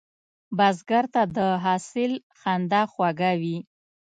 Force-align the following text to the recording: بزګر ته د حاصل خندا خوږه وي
بزګر 0.57 1.05
ته 1.13 1.21
د 1.35 1.37
حاصل 1.63 2.11
خندا 2.39 2.81
خوږه 2.91 3.31
وي 3.41 3.57